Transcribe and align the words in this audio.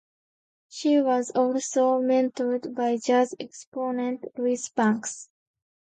She 0.67 0.99
was 0.99 1.29
also 1.35 1.99
mentored 2.01 2.73
by 2.73 2.97
jazz 2.97 3.35
exponent 3.39 4.25
Louis 4.35 4.67
Banks. 4.69 5.29